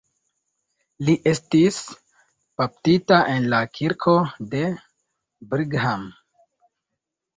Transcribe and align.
Li 1.09 1.13
estis 1.31 1.77
baptita 2.61 3.19
en 3.35 3.45
la 3.53 3.59
kirko 3.81 4.17
de 4.55 4.63
Brigham. 5.53 6.13